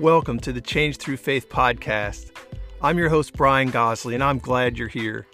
Welcome 0.00 0.40
to 0.40 0.52
the 0.54 0.62
Change 0.62 0.96
Through 0.96 1.18
Faith 1.18 1.50
podcast. 1.50 2.30
I'm 2.80 2.96
your 2.96 3.10
host, 3.10 3.34
Brian 3.34 3.68
Gosley, 3.68 4.14
and 4.14 4.24
I'm 4.24 4.38
glad 4.38 4.78
you're 4.78 4.88
here. 4.88 5.26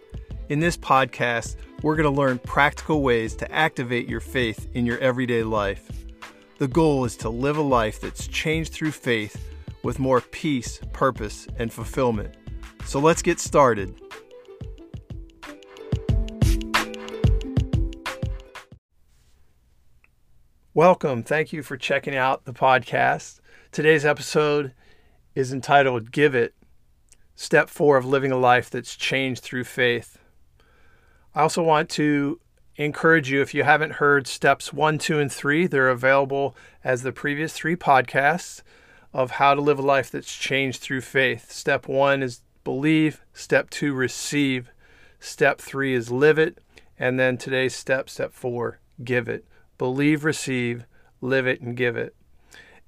In 0.48 0.58
this 0.58 0.76
podcast, 0.76 1.54
we're 1.82 1.94
going 1.94 2.12
to 2.12 2.20
learn 2.20 2.40
practical 2.40 3.00
ways 3.00 3.36
to 3.36 3.52
activate 3.52 4.08
your 4.08 4.18
faith 4.18 4.66
in 4.74 4.84
your 4.84 4.98
everyday 4.98 5.44
life. 5.44 5.88
The 6.58 6.66
goal 6.66 7.04
is 7.04 7.16
to 7.18 7.30
live 7.30 7.58
a 7.58 7.62
life 7.62 8.00
that's 8.00 8.26
changed 8.26 8.72
through 8.72 8.90
faith 8.90 9.40
with 9.84 10.00
more 10.00 10.20
peace, 10.20 10.80
purpose, 10.92 11.46
and 11.60 11.72
fulfillment. 11.72 12.34
So 12.86 12.98
let's 12.98 13.22
get 13.22 13.38
started. 13.38 13.94
Welcome. 20.74 21.22
Thank 21.22 21.52
you 21.52 21.62
for 21.62 21.76
checking 21.76 22.16
out 22.16 22.46
the 22.46 22.52
podcast. 22.52 23.38
Today's 23.76 24.06
episode 24.06 24.72
is 25.34 25.52
entitled 25.52 26.10
Give 26.10 26.34
It 26.34 26.54
Step 27.34 27.68
4 27.68 27.98
of 27.98 28.06
Living 28.06 28.32
a 28.32 28.38
Life 28.38 28.70
That's 28.70 28.96
Changed 28.96 29.42
Through 29.42 29.64
Faith. 29.64 30.16
I 31.34 31.42
also 31.42 31.62
want 31.62 31.90
to 31.90 32.40
encourage 32.76 33.30
you 33.30 33.42
if 33.42 33.52
you 33.52 33.64
haven't 33.64 33.96
heard 34.00 34.26
steps 34.26 34.72
1, 34.72 34.96
2, 34.96 35.18
and 35.20 35.30
3, 35.30 35.66
they're 35.66 35.90
available 35.90 36.56
as 36.82 37.02
the 37.02 37.12
previous 37.12 37.52
three 37.52 37.76
podcasts 37.76 38.62
of 39.12 39.32
how 39.32 39.52
to 39.52 39.60
live 39.60 39.78
a 39.78 39.82
life 39.82 40.10
that's 40.10 40.34
changed 40.34 40.80
through 40.80 41.02
faith. 41.02 41.52
Step 41.52 41.86
1 41.86 42.22
is 42.22 42.40
believe, 42.64 43.20
step 43.34 43.68
2 43.68 43.92
receive, 43.92 44.70
step 45.20 45.60
3 45.60 45.92
is 45.92 46.10
live 46.10 46.38
it, 46.38 46.62
and 46.98 47.20
then 47.20 47.36
today's 47.36 47.74
step 47.74 48.08
step 48.08 48.32
4 48.32 48.80
give 49.04 49.28
it 49.28 49.44
believe, 49.76 50.24
receive, 50.24 50.86
live 51.20 51.46
it, 51.46 51.60
and 51.60 51.76
give 51.76 51.94
it. 51.94 52.16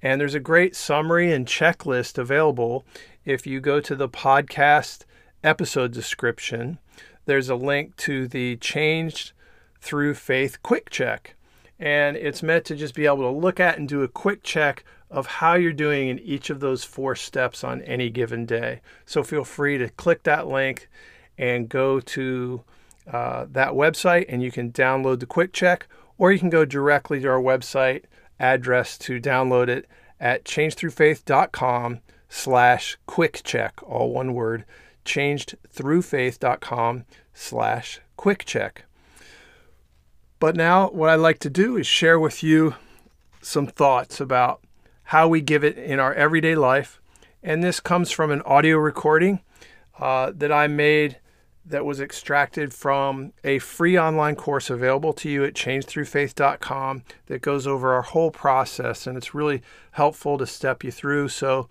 And 0.01 0.19
there's 0.19 0.35
a 0.35 0.39
great 0.39 0.75
summary 0.75 1.31
and 1.31 1.45
checklist 1.45 2.17
available 2.17 2.85
if 3.25 3.45
you 3.45 3.59
go 3.59 3.81
to 3.81 3.95
the 3.95 4.09
podcast 4.09 5.03
episode 5.43 5.91
description. 5.91 6.79
There's 7.25 7.49
a 7.49 7.55
link 7.55 7.95
to 7.97 8.27
the 8.27 8.55
Changed 8.57 9.33
Through 9.81 10.13
Faith 10.15 10.63
Quick 10.63 10.89
Check. 10.89 11.35
And 11.77 12.17
it's 12.17 12.43
meant 12.43 12.65
to 12.65 12.75
just 12.75 12.95
be 12.95 13.05
able 13.05 13.17
to 13.17 13.29
look 13.29 13.59
at 13.59 13.77
and 13.77 13.87
do 13.87 14.03
a 14.03 14.07
quick 14.07 14.43
check 14.43 14.83
of 15.09 15.25
how 15.25 15.55
you're 15.55 15.73
doing 15.73 16.07
in 16.07 16.19
each 16.19 16.49
of 16.49 16.59
those 16.59 16.83
four 16.83 17.15
steps 17.15 17.63
on 17.63 17.81
any 17.81 18.09
given 18.09 18.45
day. 18.45 18.81
So 19.05 19.23
feel 19.23 19.43
free 19.43 19.77
to 19.77 19.89
click 19.89 20.23
that 20.23 20.47
link 20.47 20.89
and 21.37 21.69
go 21.69 21.99
to 21.99 22.63
uh, 23.11 23.47
that 23.51 23.73
website 23.73 24.25
and 24.29 24.43
you 24.43 24.51
can 24.51 24.71
download 24.71 25.19
the 25.19 25.25
quick 25.25 25.51
check 25.53 25.87
or 26.17 26.31
you 26.31 26.39
can 26.39 26.49
go 26.49 26.65
directly 26.65 27.19
to 27.21 27.27
our 27.27 27.41
website 27.41 28.03
address 28.39 28.97
to 28.99 29.19
download 29.19 29.67
it 29.67 29.85
at 30.19 30.45
changedthroughfaith.com 30.45 31.99
slash 32.29 32.97
quick 33.05 33.41
check, 33.43 33.81
all 33.83 34.11
one 34.11 34.33
word, 34.33 34.65
changedthroughfaith.com 35.05 37.05
slash 37.33 37.99
quick 38.15 38.45
check. 38.45 38.85
But 40.39 40.55
now 40.55 40.89
what 40.89 41.09
I'd 41.09 41.15
like 41.15 41.39
to 41.39 41.49
do 41.49 41.75
is 41.77 41.87
share 41.87 42.19
with 42.19 42.43
you 42.43 42.75
some 43.41 43.67
thoughts 43.67 44.21
about 44.21 44.61
how 45.03 45.27
we 45.27 45.41
give 45.41 45.63
it 45.63 45.77
in 45.77 45.99
our 45.99 46.13
everyday 46.13 46.55
life. 46.55 47.01
And 47.41 47.63
this 47.63 47.79
comes 47.79 48.11
from 48.11 48.31
an 48.31 48.41
audio 48.43 48.77
recording 48.77 49.39
uh, 49.99 50.31
that 50.35 50.51
I 50.51 50.67
made 50.67 51.17
that 51.69 51.85
was 51.85 52.01
extracted 52.01 52.73
from 52.73 53.31
a 53.43 53.59
free 53.59 53.97
online 53.97 54.35
course 54.35 54.69
available 54.71 55.13
to 55.13 55.29
you 55.29 55.43
at 55.43 55.53
changedthroughfaith.com 55.53 57.03
that 57.27 57.41
goes 57.41 57.67
over 57.67 57.93
our 57.93 58.01
whole 58.01 58.31
process 58.31 59.05
and 59.05 59.15
it's 59.15 59.35
really 59.35 59.61
helpful 59.91 60.37
to 60.39 60.47
step 60.47 60.83
you 60.83 60.91
through. 60.91 61.29
So, 61.29 61.69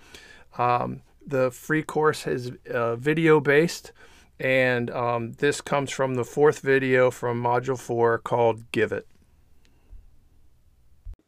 um, 0.56 1.02
the 1.26 1.50
free 1.50 1.82
course 1.82 2.26
is 2.26 2.52
uh, 2.72 2.96
video 2.96 3.38
based, 3.38 3.92
and 4.40 4.90
um, 4.90 5.32
this 5.32 5.60
comes 5.60 5.90
from 5.90 6.14
the 6.14 6.24
fourth 6.24 6.60
video 6.60 7.10
from 7.10 7.42
Module 7.42 7.78
4 7.78 8.18
called 8.18 8.72
Give 8.72 8.92
It. 8.92 9.06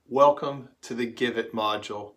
Welcome 0.08 0.70
to 0.82 0.94
the 0.94 1.06
Give 1.06 1.36
It 1.36 1.54
module. 1.54 2.14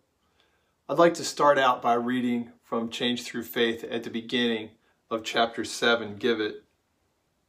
I'd 0.88 0.98
like 0.98 1.14
to 1.14 1.24
start 1.24 1.58
out 1.58 1.82
by 1.82 1.94
reading 1.94 2.52
from 2.62 2.88
Change 2.88 3.22
Through 3.24 3.44
Faith 3.44 3.84
at 3.84 4.02
the 4.02 4.10
beginning 4.10 4.70
of 5.10 5.22
chapter 5.22 5.64
7, 5.64 6.16
Give 6.16 6.40
It. 6.40 6.64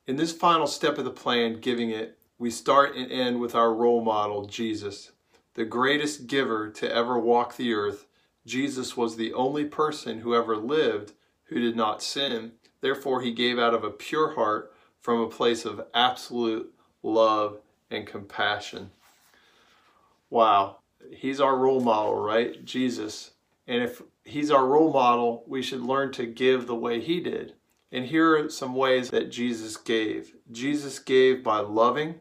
In 0.07 0.17
this 0.17 0.33
final 0.33 0.67
step 0.67 0.97
of 0.97 1.05
the 1.05 1.11
plan, 1.11 1.59
Giving 1.59 1.89
It, 1.89 2.17
we 2.37 2.51
start 2.51 2.95
and 2.95 3.11
end 3.11 3.39
with 3.39 3.55
our 3.55 3.73
role 3.73 4.03
model, 4.03 4.45
Jesus. 4.45 5.11
The 5.53 5.65
greatest 5.65 6.27
giver 6.27 6.69
to 6.71 6.93
ever 6.93 7.17
walk 7.17 7.55
the 7.55 7.73
earth, 7.73 8.07
Jesus 8.45 8.97
was 8.97 9.15
the 9.15 9.33
only 9.33 9.65
person 9.65 10.19
who 10.19 10.35
ever 10.35 10.57
lived 10.57 11.13
who 11.45 11.59
did 11.59 11.75
not 11.75 12.03
sin. 12.03 12.51
Therefore, 12.81 13.21
he 13.21 13.31
gave 13.31 13.57
out 13.57 13.73
of 13.73 13.83
a 13.83 13.89
pure 13.89 14.33
heart 14.33 14.73
from 14.99 15.21
a 15.21 15.29
place 15.29 15.65
of 15.65 15.85
absolute 15.93 16.73
love 17.03 17.59
and 17.89 18.05
compassion. 18.05 18.91
Wow. 20.29 20.79
He's 21.11 21.39
our 21.39 21.55
role 21.55 21.79
model, 21.79 22.15
right? 22.15 22.65
Jesus. 22.65 23.31
And 23.67 23.81
if 23.83 24.01
he's 24.25 24.51
our 24.51 24.65
role 24.65 24.91
model, 24.91 25.43
we 25.47 25.61
should 25.61 25.81
learn 25.81 26.11
to 26.13 26.25
give 26.25 26.67
the 26.67 26.75
way 26.75 26.99
he 26.99 27.21
did. 27.21 27.53
And 27.91 28.05
here 28.07 28.35
are 28.37 28.49
some 28.49 28.75
ways 28.75 29.11
that 29.11 29.31
Jesus 29.31 29.77
gave. 29.77 30.35
Jesus 30.51 30.99
gave 30.99 31.43
by 31.43 31.59
loving, 31.59 32.15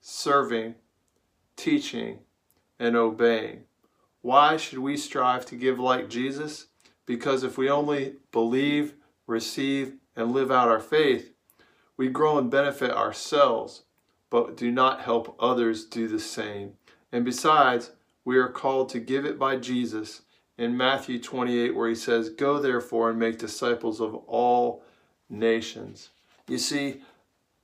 serving, 0.00 0.76
teaching, 1.56 2.20
and 2.78 2.94
obeying. 2.94 3.64
Why 4.20 4.56
should 4.56 4.78
we 4.78 4.96
strive 4.96 5.46
to 5.46 5.56
give 5.56 5.80
like 5.80 6.08
Jesus? 6.08 6.66
Because 7.06 7.42
if 7.42 7.58
we 7.58 7.68
only 7.68 8.16
believe, 8.30 8.94
receive, 9.26 9.94
and 10.14 10.32
live 10.32 10.50
out 10.52 10.68
our 10.68 10.78
faith, 10.78 11.32
we 11.96 12.08
grow 12.08 12.38
and 12.38 12.50
benefit 12.50 12.90
ourselves, 12.90 13.82
but 14.30 14.56
do 14.56 14.70
not 14.70 15.00
help 15.00 15.34
others 15.40 15.84
do 15.84 16.06
the 16.06 16.20
same. 16.20 16.74
And 17.10 17.24
besides, 17.24 17.90
we 18.24 18.38
are 18.38 18.48
called 18.48 18.88
to 18.90 19.00
give 19.00 19.24
it 19.24 19.38
by 19.38 19.56
Jesus 19.56 20.22
in 20.58 20.76
Matthew 20.76 21.18
28 21.18 21.74
where 21.74 21.88
he 21.88 21.94
says, 21.94 22.30
Go 22.30 22.58
therefore 22.58 23.10
and 23.10 23.18
make 23.18 23.38
disciples 23.38 24.00
of 24.00 24.14
all 24.26 24.84
nations. 25.28 26.10
You 26.48 26.58
see, 26.58 27.02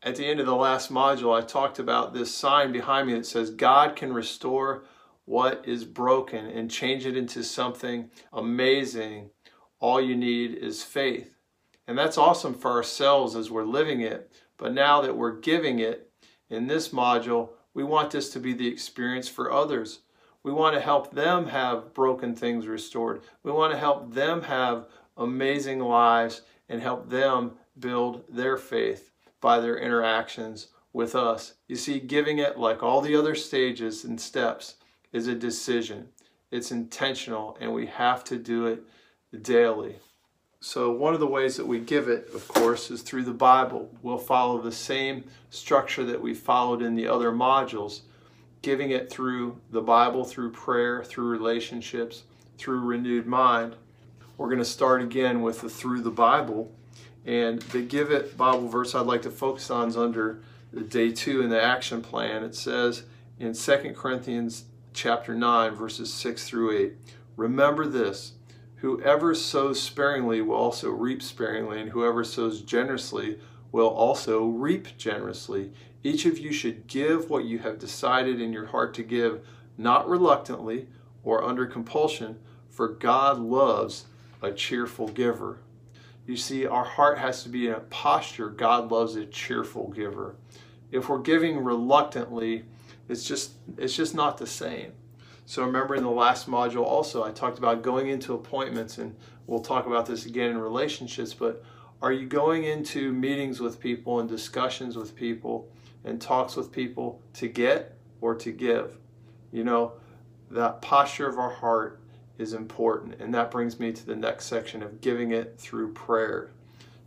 at 0.03 0.17
the 0.17 0.27
end 0.27 0.41
of 0.41 0.47
the 0.47 0.55
last 0.55 0.93
module, 0.93 1.37
I 1.37 1.45
talked 1.45 1.79
about 1.79 2.15
this 2.15 2.33
sign 2.33 2.73
behind 2.73 3.09
me 3.09 3.15
that 3.15 3.27
says, 3.27 3.51
God 3.51 3.97
can 3.97 4.13
restore 4.13 4.85
what 5.25 5.63
is 5.67 5.85
broken 5.85 6.47
and 6.47 6.71
change 6.71 7.05
it 7.05 7.17
into 7.17 7.43
something 7.43 8.11
amazing. 8.33 9.31
All 9.81 10.01
you 10.01 10.17
need 10.17 10.55
is 10.55 10.83
faith. 10.83 11.35
And 11.87 11.99
that's 11.99 12.19
awesome 12.19 12.55
for 12.55 12.71
ourselves 12.71 13.35
as 13.35 13.51
we're 13.51 13.65
living 13.65 14.01
it. 14.01 14.33
But 14.57 14.73
now 14.73 15.01
that 15.03 15.17
we're 15.17 15.39
giving 15.39 15.79
it 15.81 16.11
in 16.49 16.67
this 16.67 16.91
module, 16.91 17.51
we 17.75 17.85
want 17.85 18.11
this 18.11 18.31
to 18.31 18.41
be 18.41 18.53
the 18.53 18.69
experience 18.69 19.29
for 19.29 19.53
others. 19.53 20.01
We 20.49 20.55
want 20.55 20.75
to 20.77 20.81
help 20.81 21.11
them 21.11 21.49
have 21.49 21.93
broken 21.93 22.35
things 22.35 22.67
restored. 22.67 23.21
We 23.43 23.53
want 23.53 23.71
to 23.75 23.79
help 23.79 24.15
them 24.15 24.41
have 24.45 24.87
amazing 25.19 25.79
lives 25.79 26.41
and 26.71 26.81
help 26.81 27.11
them 27.11 27.53
build 27.79 28.25
their 28.31 28.57
faith 28.57 29.11
by 29.43 29.61
their 29.61 29.77
interactions 29.77 30.69
with 30.95 31.15
us. 31.15 31.53
You 31.67 31.77
see, 31.77 32.01
giving 32.01 32.39
it, 32.39 32.59
like 32.59 32.83
all 32.83 33.03
the 33.03 33.15
other 33.15 33.35
stages 33.35 34.05
and 34.05 34.19
steps, 34.19 34.77
is 35.13 35.27
a 35.27 35.35
decision. 35.35 36.09
It's 36.51 36.73
intentional, 36.73 37.59
and 37.61 37.75
we 37.75 37.85
have 37.85 38.25
to 38.25 38.39
do 38.39 38.69
it 38.69 38.83
daily. 39.43 39.97
So, 40.61 40.91
one 40.91 41.13
of 41.13 41.21
the 41.21 41.27
ways 41.27 41.59
that 41.59 41.67
we 41.67 41.79
give 41.79 42.09
it, 42.09 42.31
of 42.35 42.49
course, 42.49 42.91
is 42.91 43.03
through 43.03 43.25
the 43.25 43.35
Bible. 43.35 43.95
We'll 44.01 44.17
follow 44.17 44.63
the 44.63 44.73
same 44.73 45.25
structure 45.51 46.07
that 46.07 46.23
we 46.23 46.33
followed 46.33 46.81
in 46.81 46.95
the 46.95 47.07
other 47.07 47.33
modules 47.33 48.01
giving 48.63 48.91
it 48.91 49.11
through 49.11 49.61
the 49.71 49.81
Bible, 49.81 50.25
through 50.25 50.53
prayer, 50.53 51.05
through 51.05 51.29
relationships, 51.29 52.25
through 52.57 52.81
renewed 52.81 53.27
mind. 53.27 53.77
We're 54.37 54.49
going 54.49 54.59
to 54.59 54.65
start 54.65 55.03
again 55.03 55.43
with 55.43 55.61
the 55.61 55.69
through 55.69 56.03
the 56.03 56.11
Bible. 56.11 56.73
And 57.25 57.61
the 57.63 57.83
give 57.83 58.11
it 58.11 58.37
Bible 58.37 58.69
verse 58.69 58.95
I'd 58.95 59.07
like 59.07 59.23
to 59.23 59.31
focus 59.31 59.71
on 59.71 59.89
is 59.89 59.97
under 59.97 60.41
day 60.89 61.13
two 61.13 61.43
in 61.43 61.51
the 61.51 61.61
action 61.61 62.03
plan. 62.03 62.43
It 62.43 62.55
says 62.55 63.05
in 63.39 63.53
2 63.53 63.95
Corinthians 63.97 64.65
chapter 64.93 65.35
9, 65.35 65.75
verses 65.75 66.13
6 66.13 66.49
through 66.49 66.77
8, 66.77 66.93
Remember 67.37 67.87
this, 67.87 68.33
whoever 68.77 69.35
sows 69.35 69.81
sparingly 69.81 70.41
will 70.41 70.57
also 70.57 70.91
reap 70.91 71.23
sparingly, 71.23 71.81
and 71.81 71.91
whoever 71.91 72.25
sows 72.25 72.63
generously 72.63 73.39
will 73.73 73.89
also 73.89 74.47
reap 74.47 74.97
generously. 74.97 75.73
Each 76.03 76.25
of 76.25 76.39
you 76.39 76.53
should 76.53 76.87
give 76.87 77.29
what 77.29 77.45
you 77.45 77.59
have 77.59 77.79
decided 77.79 78.41
in 78.41 78.53
your 78.53 78.67
heart 78.67 78.95
to 78.95 79.03
give, 79.03 79.47
not 79.77 80.09
reluctantly 80.09 80.89
or 81.23 81.45
under 81.45 81.67
compulsion, 81.67 82.39
for 82.71 82.89
God 82.89 83.39
loves 83.39 84.07
a 84.41 84.53
cheerful 84.53 85.09
giver. 85.09 85.59
You 86.27 86.37
see, 86.37 86.67
our 86.67 86.85
heart 86.85 87.19
has 87.19 87.43
to 87.43 87.49
be 87.49 87.67
in 87.67 87.73
a 87.73 87.81
posture. 87.81 88.51
God 88.51 88.91
loves 88.91 89.17
a 89.17 89.27
cheerful 89.27 89.89
giver. 89.89 90.37
If 90.91 91.09
we're 91.09 91.19
giving 91.19 91.65
reluctantly, 91.65 92.65
it's 93.09 93.25
just 93.25 93.53
it's 93.77 93.97
just 93.97 94.15
not 94.15 94.39
the 94.39 94.47
same. 94.47 94.93
So 95.47 95.65
remember 95.65 95.95
in 95.95 96.03
the 96.03 96.11
last 96.11 96.49
module 96.49 96.85
also, 96.85 97.25
I 97.25 97.31
talked 97.31 97.59
about 97.59 97.83
going 97.83 98.09
into 98.09 98.35
appointments, 98.35 98.99
and 98.99 99.17
we'll 99.47 99.61
talk 99.61 99.87
about 99.87 100.05
this 100.05 100.27
again 100.27 100.51
in 100.51 100.59
relationships, 100.59 101.33
but 101.33 101.65
are 102.01 102.13
you 102.13 102.27
going 102.27 102.65
into 102.65 103.13
meetings 103.13 103.61
with 103.61 103.81
people 103.81 104.21
and 104.21 104.29
discussions 104.29 104.97
with 104.97 105.17
people 105.17 105.69
and 106.05 106.21
talks 106.21 106.57
with 106.57 106.71
people 106.71 107.21
to 107.35 107.49
get 107.49 107.97
or 108.21 108.35
to 108.37 108.53
give? 108.53 108.99
You 109.53 109.65
know, 109.65 109.93
that 110.51 110.81
posture 110.81 111.29
of 111.29 111.39
our 111.39 111.51
heart 111.51 112.01
is 112.39 112.53
important. 112.53 113.21
And 113.21 113.35
that 113.35 113.51
brings 113.51 113.81
me 113.81 113.93
to 113.93 114.07
the 114.07 114.15
next 114.15 114.47
section 114.47 114.83
of 114.83 115.01
giving 115.01 115.33
it 115.33 115.59
through 115.59 115.93
prayer. 115.93 116.51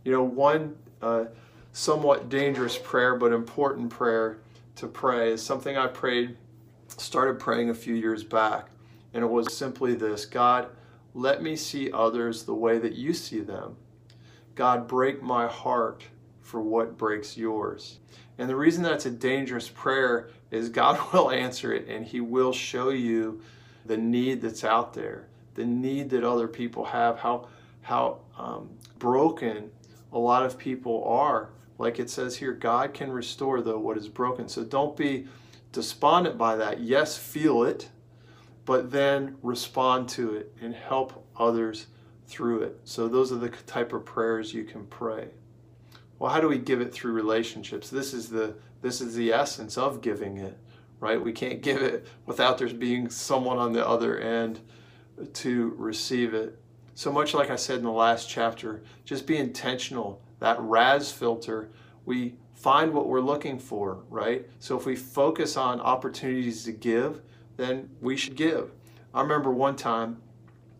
You 0.04 0.12
know, 0.12 0.22
one 0.22 0.76
uh, 1.00 1.24
somewhat 1.72 2.28
dangerous 2.28 2.76
prayer, 2.76 3.16
but 3.16 3.32
important 3.32 3.90
prayer 3.90 4.38
to 4.76 4.86
pray 4.86 5.32
is 5.32 5.42
something 5.42 5.76
I 5.76 5.86
prayed 5.86 6.36
started 6.88 7.38
praying 7.38 7.70
a 7.70 7.74
few 7.74 7.94
years 7.94 8.22
back, 8.22 8.68
and 9.14 9.24
it 9.24 9.26
was 9.26 9.56
simply 9.56 9.94
this 9.94 10.26
God, 10.26 10.68
let 11.14 11.42
me 11.42 11.56
see 11.56 11.90
others 11.92 12.44
the 12.44 12.54
way 12.54 12.78
that 12.78 12.94
you 12.94 13.14
see 13.14 13.40
them. 13.40 13.76
God, 14.54 14.86
break 14.86 15.22
my 15.22 15.46
heart 15.46 16.04
for 16.40 16.60
what 16.60 16.98
breaks 16.98 17.36
yours. 17.36 17.98
And 18.38 18.48
the 18.48 18.56
reason 18.56 18.82
that's 18.82 19.06
a 19.06 19.10
dangerous 19.10 19.68
prayer 19.68 20.30
is 20.50 20.68
God 20.68 20.98
will 21.12 21.30
answer 21.30 21.72
it 21.72 21.88
and 21.88 22.04
He 22.04 22.20
will 22.20 22.52
show 22.52 22.90
you 22.90 23.40
the 23.84 23.96
need 23.96 24.42
that's 24.42 24.64
out 24.64 24.94
there, 24.94 25.26
the 25.54 25.64
need 25.64 26.10
that 26.10 26.24
other 26.24 26.48
people 26.48 26.84
have, 26.84 27.18
how, 27.18 27.48
how 27.82 28.20
um, 28.38 28.70
broken 28.98 29.70
a 30.12 30.18
lot 30.18 30.44
of 30.44 30.58
people 30.58 31.04
are. 31.04 31.50
Like 31.78 31.98
it 31.98 32.10
says 32.10 32.36
here, 32.36 32.52
God 32.52 32.94
can 32.94 33.10
restore, 33.10 33.60
though, 33.60 33.78
what 33.78 33.96
is 33.96 34.08
broken. 34.08 34.48
So 34.48 34.62
don't 34.62 34.96
be 34.96 35.26
despondent 35.72 36.38
by 36.38 36.56
that, 36.56 36.80
yes, 36.80 37.16
feel 37.16 37.64
it, 37.64 37.88
but 38.64 38.92
then 38.92 39.36
respond 39.42 40.08
to 40.10 40.34
it 40.34 40.54
and 40.60 40.74
help 40.74 41.26
others 41.36 41.86
through 42.26 42.62
it. 42.62 42.80
So 42.84 43.08
those 43.08 43.32
are 43.32 43.36
the 43.36 43.48
type 43.48 43.92
of 43.92 44.04
prayers 44.04 44.54
you 44.54 44.64
can 44.64 44.86
pray. 44.86 45.28
Well, 46.18 46.30
how 46.30 46.40
do 46.40 46.48
we 46.48 46.58
give 46.58 46.80
it 46.80 46.92
through 46.92 47.12
relationships? 47.12 47.90
This 47.90 48.14
is 48.14 48.28
the 48.28 48.54
this 48.80 49.00
is 49.00 49.14
the 49.14 49.32
essence 49.32 49.78
of 49.78 50.00
giving 50.00 50.38
it, 50.38 50.58
right? 51.00 51.22
We 51.22 51.32
can't 51.32 51.62
give 51.62 51.82
it 51.82 52.06
without 52.26 52.58
there's 52.58 52.72
being 52.72 53.08
someone 53.08 53.58
on 53.58 53.72
the 53.72 53.86
other 53.86 54.18
end 54.18 54.60
to 55.34 55.74
receive 55.76 56.34
it. 56.34 56.58
So 56.94 57.12
much 57.12 57.32
like 57.34 57.50
I 57.50 57.56
said 57.56 57.78
in 57.78 57.84
the 57.84 57.90
last 57.90 58.28
chapter, 58.28 58.82
just 59.04 59.26
be 59.26 59.36
intentional. 59.36 60.22
That 60.40 60.60
RAS 60.60 61.12
filter, 61.12 61.70
we 62.04 62.34
find 62.54 62.92
what 62.92 63.08
we're 63.08 63.20
looking 63.20 63.58
for, 63.58 64.04
right? 64.08 64.48
So 64.58 64.76
if 64.76 64.86
we 64.86 64.94
focus 64.96 65.56
on 65.56 65.80
opportunities 65.80 66.64
to 66.64 66.72
give, 66.72 67.22
then 67.56 67.90
we 68.00 68.16
should 68.16 68.36
give. 68.36 68.72
I 69.14 69.22
remember 69.22 69.50
one 69.50 69.76
time 69.76 70.22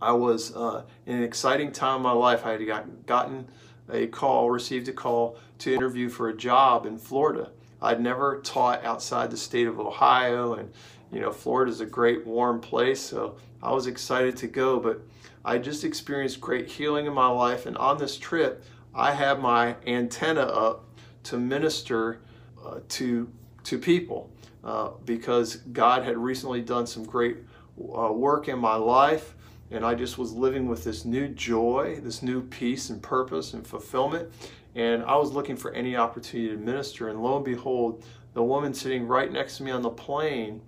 I 0.02 0.12
was 0.12 0.54
uh, 0.56 0.82
in 1.06 1.16
an 1.16 1.22
exciting 1.22 1.70
time 1.70 1.98
in 1.98 2.02
my 2.02 2.12
life. 2.12 2.44
I 2.44 2.52
had 2.52 2.66
got, 2.66 3.06
gotten 3.06 3.46
a 3.88 4.08
call, 4.08 4.50
received 4.50 4.88
a 4.88 4.92
call 4.92 5.38
to 5.58 5.72
interview 5.72 6.08
for 6.08 6.28
a 6.28 6.36
job 6.36 6.86
in 6.86 6.98
Florida. 6.98 7.50
I'd 7.80 8.00
never 8.00 8.40
taught 8.40 8.84
outside 8.84 9.30
the 9.30 9.36
state 9.36 9.66
of 9.66 9.78
Ohio, 9.78 10.54
and 10.54 10.72
you 11.12 11.20
know, 11.20 11.30
Florida 11.30 11.70
is 11.70 11.80
a 11.80 11.86
great 11.86 12.26
warm 12.26 12.60
place, 12.60 13.00
so 13.00 13.36
I 13.62 13.72
was 13.72 13.86
excited 13.86 14.36
to 14.38 14.46
go. 14.48 14.80
But 14.80 15.00
I 15.44 15.58
just 15.58 15.84
experienced 15.84 16.40
great 16.40 16.68
healing 16.68 17.06
in 17.06 17.12
my 17.12 17.28
life, 17.28 17.66
and 17.66 17.76
on 17.76 17.98
this 17.98 18.16
trip, 18.18 18.64
I 18.94 19.12
had 19.12 19.40
my 19.40 19.76
antenna 19.86 20.42
up 20.42 20.84
to 21.24 21.38
minister 21.38 22.20
uh, 22.64 22.80
to 22.88 23.30
to 23.64 23.78
people 23.78 24.30
uh, 24.64 24.90
because 25.04 25.56
God 25.56 26.02
had 26.02 26.16
recently 26.16 26.60
done 26.60 26.86
some 26.86 27.04
great 27.04 27.38
uh, 27.78 28.12
work 28.12 28.48
in 28.48 28.58
my 28.58 28.74
life 28.74 29.34
and 29.72 29.84
I 29.84 29.94
just 29.94 30.18
was 30.18 30.32
living 30.32 30.68
with 30.68 30.84
this 30.84 31.04
new 31.04 31.28
joy, 31.28 31.98
this 32.02 32.22
new 32.22 32.42
peace 32.42 32.90
and 32.90 33.02
purpose 33.02 33.54
and 33.54 33.66
fulfillment 33.66 34.30
and 34.74 35.02
I 35.04 35.16
was 35.16 35.32
looking 35.32 35.56
for 35.56 35.72
any 35.72 35.96
opportunity 35.96 36.54
to 36.54 36.56
minister 36.56 37.08
and 37.08 37.22
lo 37.22 37.36
and 37.36 37.44
behold 37.44 38.04
the 38.34 38.42
woman 38.42 38.72
sitting 38.72 39.06
right 39.06 39.30
next 39.30 39.58
to 39.58 39.62
me 39.62 39.70
on 39.70 39.82
the 39.82 39.90
plane 39.90 40.62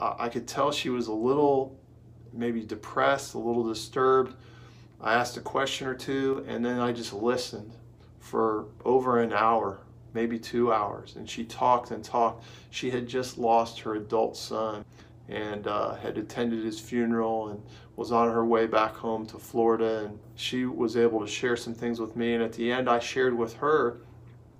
I 0.00 0.28
could 0.28 0.46
tell 0.46 0.72
she 0.72 0.90
was 0.90 1.06
a 1.06 1.12
little 1.12 1.78
maybe 2.32 2.64
depressed, 2.64 3.34
a 3.34 3.38
little 3.38 3.62
disturbed. 3.62 4.34
I 5.00 5.14
asked 5.14 5.36
a 5.36 5.40
question 5.40 5.86
or 5.86 5.94
two 5.94 6.44
and 6.48 6.64
then 6.64 6.80
I 6.80 6.92
just 6.92 7.12
listened 7.12 7.72
for 8.18 8.66
over 8.84 9.20
an 9.20 9.32
hour, 9.32 9.78
maybe 10.12 10.38
two 10.38 10.72
hours. 10.72 11.16
And 11.16 11.28
she 11.28 11.44
talked 11.44 11.90
and 11.90 12.02
talked. 12.02 12.44
She 12.70 12.90
had 12.90 13.06
just 13.06 13.38
lost 13.38 13.80
her 13.80 13.94
adult 13.94 14.36
son 14.36 14.84
and 15.28 15.66
uh, 15.66 15.94
had 15.94 16.18
attended 16.18 16.64
his 16.64 16.78
funeral 16.78 17.48
and 17.48 17.62
was 17.96 18.12
on 18.12 18.30
her 18.30 18.44
way 18.44 18.66
back 18.66 18.94
home 18.94 19.26
to 19.26 19.38
Florida. 19.38 20.06
And 20.06 20.18
she 20.34 20.66
was 20.66 20.96
able 20.96 21.20
to 21.20 21.26
share 21.26 21.56
some 21.56 21.74
things 21.74 22.00
with 22.00 22.16
me. 22.16 22.34
And 22.34 22.42
at 22.42 22.52
the 22.52 22.70
end, 22.70 22.88
I 22.88 22.98
shared 22.98 23.36
with 23.36 23.54
her 23.54 23.98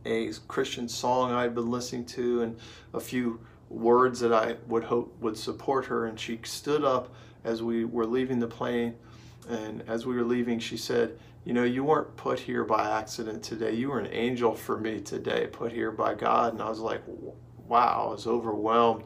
a 0.07 0.31
Christian 0.49 0.89
song 0.89 1.33
I'd 1.33 1.55
been 1.55 1.71
listening 1.71 2.05
to 2.07 2.43
and 2.43 2.59
a 2.93 3.01
few 3.01 3.41
words 3.69 4.21
that 4.21 4.33
I 4.33 4.57
would 4.69 4.85
hope 4.85 5.15
would 5.21 5.37
support 5.37 5.85
her. 5.87 6.07
And 6.07 6.19
she 6.19 6.39
stood 6.45 6.85
up 6.85 7.15
as 7.45 7.63
we 7.63 7.85
were 7.85 8.07
leaving 8.07 8.39
the 8.39 8.47
plane. 8.47 8.95
And 9.49 9.83
as 9.87 10.07
we 10.07 10.15
were 10.17 10.25
leaving, 10.25 10.59
she 10.59 10.79
said, 10.79 11.19
you 11.45 11.53
know, 11.53 11.65
you 11.65 11.85
weren't 11.85 12.17
put 12.17 12.39
here 12.39 12.65
by 12.65 12.99
accident 12.99 13.43
today. 13.43 13.73
You 13.73 13.91
were 13.91 13.99
an 13.99 14.11
angel 14.13 14.55
for 14.55 14.79
me 14.79 15.01
today, 15.01 15.47
put 15.47 15.73
here 15.73 15.91
by 15.91 16.15
God. 16.15 16.55
And 16.55 16.63
I 16.63 16.71
was 16.71 16.79
like, 16.79 17.03
wow, 17.67 18.07
I 18.09 18.13
was 18.13 18.27
overwhelmed. 18.27 19.05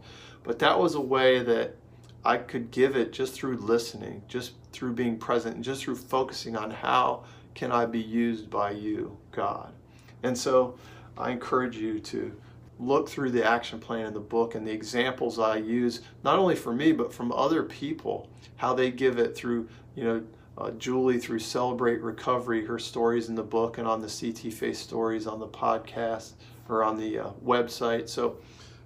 But 0.49 0.61
that 0.61 0.81
was 0.81 0.95
a 0.95 1.01
way 1.01 1.43
that 1.43 1.77
I 2.25 2.39
could 2.39 2.71
give 2.71 2.97
it 2.97 3.13
just 3.13 3.35
through 3.35 3.59
listening, 3.59 4.23
just 4.29 4.55
through 4.73 4.95
being 4.95 5.19
present, 5.19 5.57
and 5.57 5.63
just 5.63 5.85
through 5.85 5.97
focusing 5.97 6.57
on 6.57 6.71
how 6.71 7.25
can 7.55 7.71
I 7.71 7.85
be 7.85 8.01
used 8.01 8.49
by 8.49 8.71
you, 8.71 9.19
God. 9.31 9.75
And 10.23 10.37
so 10.37 10.79
I 11.19 11.33
encourage 11.33 11.77
you 11.77 12.01
to 12.01 12.35
look 12.79 13.11
through 13.11 13.33
the 13.33 13.45
action 13.45 13.79
plan 13.79 14.07
in 14.07 14.15
the 14.15 14.21
book 14.21 14.55
and 14.55 14.67
the 14.67 14.73
examples 14.73 15.39
I 15.39 15.59
use, 15.59 16.01
not 16.25 16.39
only 16.39 16.57
for 16.57 16.73
me, 16.73 16.93
but 16.93 17.13
from 17.13 17.31
other 17.33 17.63
people, 17.63 18.31
how 18.57 18.73
they 18.73 18.91
give 18.91 19.19
it 19.19 19.37
through, 19.37 19.69
you 19.97 20.05
know, 20.05 20.23
uh, 20.57 20.71
Julie 20.71 21.19
through 21.19 21.41
Celebrate 21.41 22.01
Recovery, 22.01 22.65
her 22.65 22.79
stories 22.79 23.29
in 23.29 23.35
the 23.35 23.43
book 23.43 23.77
and 23.77 23.87
on 23.87 24.01
the 24.01 24.07
CTFaith 24.07 24.77
stories 24.77 25.27
on 25.27 25.41
the 25.41 25.47
podcast 25.47 26.33
or 26.71 26.83
on 26.83 26.97
the 26.97 27.19
uh, 27.19 27.31
website. 27.45 28.09
So 28.09 28.39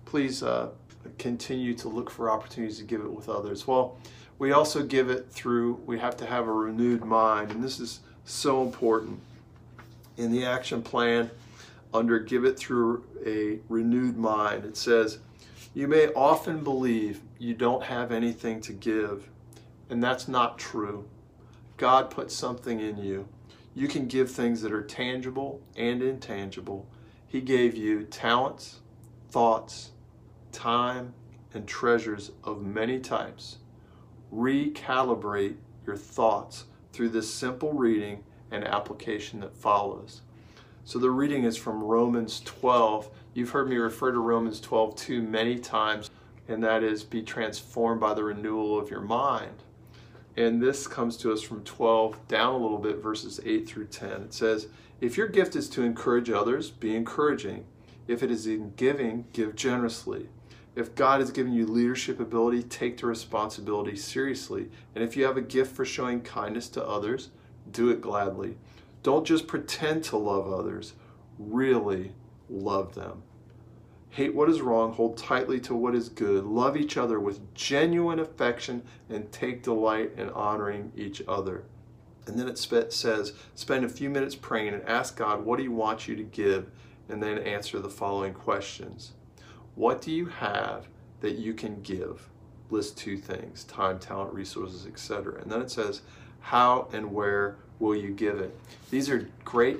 please 0.07 0.43
uh, 0.43 0.71
continue 1.19 1.75
to 1.75 1.89
look 1.89 2.11
for 2.11 2.31
opportunities 2.31 2.79
to 2.79 2.85
give 2.85 3.01
it 3.01 3.13
with 3.13 3.29
others. 3.29 3.67
Well, 3.67 3.97
we 4.39 4.53
also 4.53 4.83
give 4.83 5.11
it 5.11 5.31
through, 5.31 5.75
we 5.87 5.99
have 5.99 6.17
to 6.19 6.27
have 6.27 6.49
a 6.49 6.53
renewed 6.53 7.05
mind, 7.05 7.51
and 7.51 7.63
this 7.63 7.79
is 7.79 8.01
so 8.25 8.63
important. 8.63 9.21
In 10.17 10.33
the 10.33 10.45
action 10.45 10.83
plan, 10.83 11.31
under 11.95 12.19
Give 12.19 12.45
It 12.45 12.59
Through 12.59 13.05
a 13.25 13.59
Renewed 13.69 14.17
Mind, 14.17 14.65
it 14.65 14.77
says, 14.77 15.19
You 15.75 15.89
may 15.89 16.09
often 16.09 16.65
believe 16.65 17.21
you 17.39 17.55
don't 17.55 17.85
have 17.85 18.11
anything 18.13 18.61
to 18.63 18.73
give, 18.73 19.29
and 19.91 20.03
that's 20.03 20.29
not 20.29 20.59
true. 20.59 21.05
God 21.77 22.11
put 22.11 22.31
something 22.31 22.81
in 22.81 22.99
you. 22.99 23.29
You 23.75 23.89
can 23.89 24.07
give 24.07 24.31
things 24.31 24.63
that 24.63 24.73
are 24.73 24.83
tangible 24.83 25.61
and 25.77 26.03
intangible. 26.03 26.87
He 27.27 27.41
gave 27.41 27.77
you 27.77 28.05
talents, 28.05 28.81
thoughts, 29.31 29.91
time, 30.53 31.15
and 31.55 31.67
treasures 31.67 32.31
of 32.45 32.63
many 32.63 32.99
types. 32.99 33.59
Recalibrate 34.33 35.57
your 35.87 35.97
thoughts 35.97 36.65
through 36.93 37.11
this 37.11 37.33
simple 37.33 37.73
reading 37.73 38.23
and 38.51 38.65
application 38.65 39.41
that 39.41 39.57
follows. 39.57 40.23
So 40.85 40.99
the 40.99 41.11
reading 41.11 41.45
is 41.45 41.57
from 41.57 41.83
Romans 41.83 42.41
12. 42.45 43.09
You've 43.35 43.51
heard 43.51 43.69
me 43.69 43.77
refer 43.77 44.13
to 44.13 44.19
Romans 44.19 44.61
12 44.61 44.97
too 44.97 45.23
many 45.23 45.59
times, 45.59 46.11
and 46.49 46.63
that 46.65 46.83
is 46.83 47.05
be 47.05 47.23
transformed 47.23 48.01
by 48.01 48.15
the 48.15 48.25
renewal 48.25 48.79
of 48.79 48.91
your 48.91 49.01
mind. 49.01 49.63
And 50.37 50.63
this 50.63 50.87
comes 50.87 51.17
to 51.19 51.33
us 51.33 51.43
from 51.43 51.63
12 51.63 52.27
down 52.27 52.55
a 52.55 52.59
little 52.59 52.79
bit, 52.79 52.97
verses 52.97 53.41
8 53.45 53.69
through 53.69 53.87
10. 53.87 54.11
It 54.23 54.35
says, 54.35 54.69
If 55.01 55.17
your 55.17 55.29
gift 55.29 55.55
is 55.57 55.69
to 55.71 55.83
encourage 55.83 56.31
others, 56.31 56.71
be 56.71 56.97
encouraging. 56.97 57.65
If 58.09 58.23
it 58.23 58.31
is 58.31 58.47
in 58.47 58.73
giving, 58.77 59.27
give 59.33 59.55
generously. 59.55 60.29
If 60.75 60.95
God 60.95 61.21
has 61.21 61.31
given 61.31 61.53
you 61.53 61.67
leadership 61.67 62.19
ability, 62.19 62.63
take 62.63 62.97
the 62.97 63.07
responsibility 63.07 63.95
seriously. 63.95 64.71
And 64.95 65.05
if 65.05 65.17
you 65.17 65.25
have 65.25 65.37
a 65.37 65.43
gift 65.43 65.77
for 65.77 65.85
showing 65.85 66.23
kindness 66.23 66.69
to 66.71 66.87
others, 66.87 67.29
do 67.71 67.91
it 67.91 68.01
gladly. 68.01 68.57
Don't 69.03 69.27
just 69.27 69.47
pretend 69.47 70.05
to 70.05 70.17
love 70.17 70.51
others, 70.51 70.95
really 71.39 72.13
love 72.49 72.95
them. 72.95 73.23
Hate 74.11 74.35
what 74.35 74.49
is 74.49 74.61
wrong, 74.61 74.93
hold 74.93 75.17
tightly 75.17 75.59
to 75.61 75.75
what 75.75 75.95
is 75.95 76.09
good, 76.09 76.45
love 76.45 76.77
each 76.77 76.97
other 76.97 77.19
with 77.19 77.55
genuine 77.55 78.19
affection, 78.19 78.83
and 79.09 79.31
take 79.33 79.63
delight 79.63 80.13
in 80.17 80.31
honoring 80.31 80.93
each 80.97 81.23
other. 81.27 81.65
And 82.27 82.39
then 82.39 82.49
it 82.49 82.59
says, 82.59 83.33
spend 83.55 83.85
a 83.85 83.89
few 83.89 84.09
minutes 84.09 84.35
praying 84.35 84.75
and 84.75 84.89
ask 84.89 85.17
God, 85.17 85.45
what 85.45 85.57
do 85.57 85.65
you 85.65 85.73
want 85.73 86.07
you 86.07 86.15
to 86.17 86.23
give? 86.23 86.71
And 87.09 87.23
then 87.23 87.39
answer 87.39 87.79
the 87.81 87.91
following 87.91 88.33
questions 88.33 89.13
What 89.75 90.03
do 90.03 90.11
you 90.11 90.27
have 90.27 90.87
that 91.21 91.37
you 91.37 91.55
can 91.55 91.81
give? 91.83 92.29
list 92.73 92.97
two 92.97 93.17
things 93.17 93.65
time, 93.65 93.99
talent, 93.99 94.33
resources, 94.33 94.87
etc. 94.87 95.41
And 95.41 95.53
then 95.53 95.61
it 95.61 95.71
says, 95.71 96.03
how 96.41 96.89
and 96.93 97.13
where 97.13 97.57
will 97.79 97.95
you 97.95 98.11
give 98.11 98.41
it? 98.41 98.59
These 98.91 99.09
are 99.11 99.29
great 99.45 99.79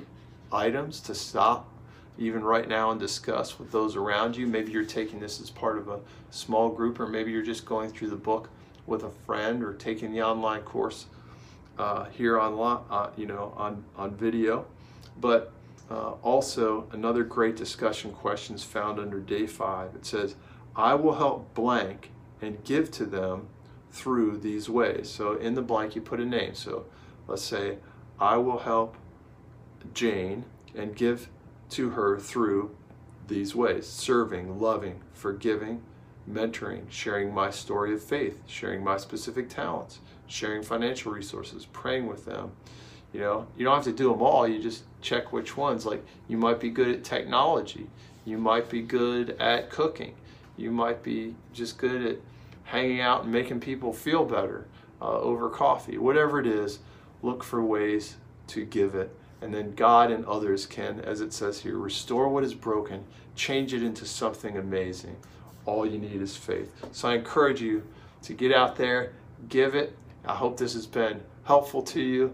items 0.51 1.01
to 1.01 1.15
stop 1.15 1.69
even 2.17 2.43
right 2.43 2.69
now 2.69 2.91
and 2.91 2.99
discuss 2.99 3.57
with 3.57 3.71
those 3.71 3.95
around 3.95 4.37
you. 4.37 4.45
Maybe 4.45 4.71
you're 4.71 4.85
taking 4.85 5.19
this 5.19 5.41
as 5.41 5.49
part 5.49 5.77
of 5.79 5.89
a 5.89 5.99
small 6.29 6.69
group, 6.69 6.99
or 6.99 7.07
maybe 7.07 7.31
you're 7.31 7.41
just 7.41 7.65
going 7.65 7.89
through 7.89 8.11
the 8.11 8.15
book 8.15 8.49
with 8.85 9.03
a 9.03 9.09
friend 9.25 9.63
or 9.63 9.73
taking 9.73 10.13
the 10.13 10.21
online 10.21 10.61
course 10.61 11.07
uh, 11.79 12.05
here 12.05 12.39
online, 12.39 12.83
uh, 12.91 13.09
you 13.17 13.25
know, 13.25 13.51
on, 13.57 13.83
on 13.97 14.15
video. 14.15 14.65
But 15.19 15.51
uh, 15.93 16.15
also 16.23 16.87
another 16.91 17.23
great 17.23 17.55
discussion 17.55 18.11
question 18.11 18.55
is 18.55 18.63
found 18.63 18.99
under 18.99 19.19
day 19.19 19.45
five. 19.45 19.93
It 19.93 20.05
says, 20.05 20.35
I 20.75 20.95
will 20.95 21.15
help 21.15 21.53
blank 21.53 22.09
and 22.41 22.63
give 22.63 22.89
to 22.91 23.05
them 23.05 23.47
through 23.91 24.39
these 24.39 24.67
ways. 24.67 25.07
So 25.07 25.35
in 25.35 25.53
the 25.53 25.61
blank 25.61 25.95
you 25.95 26.01
put 26.01 26.19
a 26.19 26.25
name. 26.25 26.55
So 26.55 26.85
let's 27.27 27.43
say, 27.43 27.77
I 28.19 28.37
will 28.37 28.59
help 28.59 28.97
Jane 29.93 30.45
and 30.73 30.95
give 30.95 31.29
to 31.69 31.91
her 31.91 32.19
through 32.19 32.75
these 33.27 33.53
ways 33.53 33.87
serving, 33.87 34.59
loving, 34.59 35.01
forgiving, 35.13 35.83
mentoring, 36.27 36.89
sharing 36.89 37.31
my 37.31 37.51
story 37.51 37.93
of 37.93 38.03
faith, 38.03 38.41
sharing 38.47 38.83
my 38.83 38.97
specific 38.97 39.47
talents, 39.47 39.99
sharing 40.25 40.63
financial 40.63 41.11
resources, 41.11 41.67
praying 41.67 42.07
with 42.07 42.25
them. 42.25 42.53
You 43.13 43.19
know, 43.19 43.47
you 43.55 43.63
don't 43.63 43.75
have 43.75 43.83
to 43.83 43.93
do 43.93 44.11
them 44.11 44.21
all, 44.21 44.47
you 44.47 44.61
just 44.61 44.83
check 45.01 45.31
which 45.31 45.55
ones. 45.55 45.85
Like, 45.85 46.03
you 46.27 46.37
might 46.37 46.59
be 46.59 46.69
good 46.69 46.89
at 46.89 47.03
technology, 47.03 47.87
you 48.25 48.37
might 48.37 48.69
be 48.69 48.81
good 48.81 49.37
at 49.39 49.69
cooking, 49.69 50.15
you 50.57 50.71
might 50.71 51.03
be 51.03 51.35
just 51.53 51.77
good 51.77 52.05
at 52.05 52.17
hanging 52.63 53.01
out 53.01 53.23
and 53.23 53.31
making 53.31 53.59
people 53.59 53.93
feel 53.93 54.25
better 54.25 54.67
uh, 55.01 55.19
over 55.19 55.49
coffee. 55.49 55.97
Whatever 55.97 56.39
it 56.39 56.47
is, 56.47 56.79
look 57.21 57.43
for 57.43 57.63
ways 57.63 58.15
to 58.47 58.65
give 58.65 58.95
it. 58.95 59.15
And 59.41 59.53
then 59.53 59.75
God 59.75 60.09
and 60.09 60.25
others 60.25 60.65
can, 60.65 61.01
as 61.01 61.19
it 61.19 61.33
says 61.33 61.59
here, 61.59 61.77
restore 61.77 62.29
what 62.29 62.43
is 62.45 62.53
broken, 62.53 63.03
change 63.35 63.73
it 63.73 63.83
into 63.83 64.05
something 64.05 64.57
amazing. 64.57 65.17
All 65.65 65.85
you 65.85 65.99
need 65.99 66.21
is 66.21 66.35
faith. 66.35 66.71
So 66.93 67.09
I 67.09 67.15
encourage 67.15 67.61
you 67.61 67.83
to 68.23 68.33
get 68.33 68.53
out 68.53 68.77
there, 68.77 69.13
give 69.49 69.75
it. 69.75 69.95
I 70.25 70.33
hope 70.33 70.57
this 70.57 70.73
has 70.73 70.87
been 70.87 71.21
helpful 71.43 71.81
to 71.83 72.01
you. 72.01 72.33